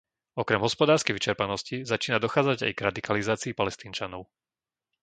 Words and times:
Okrem 0.41 0.57
hospodárskej 0.65 1.13
vyčerpanosti 1.17 1.75
začína 1.91 2.17
dochádzať 2.25 2.57
aj 2.65 2.71
k 2.75 2.85
radikalizácii 2.89 3.53
Palestínčanov. 3.59 4.23